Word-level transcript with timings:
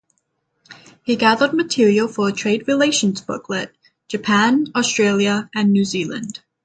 He 1.03 1.15
gathered 1.15 1.53
material 1.53 2.07
for 2.07 2.27
a 2.27 2.31
trade 2.31 2.63
relations 2.67 3.21
booklet, 3.21 3.71
"Japan, 4.07 4.65
Australia 4.73 5.47
and 5.53 5.71
New 5.71 5.85
Zealand". 5.85 6.39